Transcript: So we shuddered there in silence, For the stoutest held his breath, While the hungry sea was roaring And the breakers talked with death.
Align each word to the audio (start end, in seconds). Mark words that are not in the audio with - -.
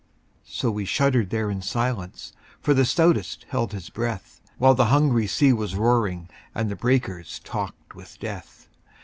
So 0.47 0.71
we 0.71 0.85
shuddered 0.85 1.29
there 1.29 1.51
in 1.51 1.61
silence, 1.61 2.33
For 2.59 2.73
the 2.73 2.85
stoutest 2.85 3.45
held 3.49 3.71
his 3.71 3.91
breath, 3.91 4.41
While 4.57 4.73
the 4.73 4.85
hungry 4.85 5.27
sea 5.27 5.53
was 5.53 5.75
roaring 5.75 6.27
And 6.55 6.71
the 6.71 6.75
breakers 6.75 7.37
talked 7.43 7.93
with 7.93 8.17
death. 8.19 8.67